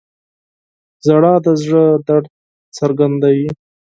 [1.05, 2.27] •ژړا د زړه درد
[2.77, 3.49] څرګندوي.